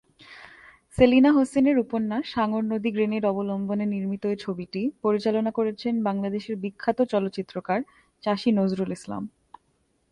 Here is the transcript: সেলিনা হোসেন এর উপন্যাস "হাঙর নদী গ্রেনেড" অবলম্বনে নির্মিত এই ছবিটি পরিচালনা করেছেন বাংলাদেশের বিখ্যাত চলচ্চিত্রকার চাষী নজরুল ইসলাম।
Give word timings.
সেলিনা 0.93 1.31
হোসেন 1.37 1.65
এর 1.67 1.77
উপন্যাস 1.79 2.25
"হাঙর 2.35 2.63
নদী 2.71 2.89
গ্রেনেড" 2.95 3.23
অবলম্বনে 3.25 3.85
নির্মিত 3.85 4.23
এই 4.27 4.37
ছবিটি 4.39 4.81
পরিচালনা 5.03 5.51
করেছেন 5.57 5.93
বাংলাদেশের 6.07 6.55
বিখ্যাত 6.63 6.97
চলচ্চিত্রকার 7.13 7.79
চাষী 8.23 8.49
নজরুল 8.59 8.91
ইসলাম। 8.97 9.23